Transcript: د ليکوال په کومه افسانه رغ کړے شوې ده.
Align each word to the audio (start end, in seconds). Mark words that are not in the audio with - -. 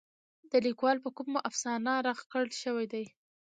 د 0.51 0.53
ليکوال 0.65 0.97
په 1.03 1.09
کومه 1.17 1.39
افسانه 1.49 1.93
رغ 2.07 2.19
کړے 2.31 2.53
شوې 2.63 2.85
ده. 2.93 3.03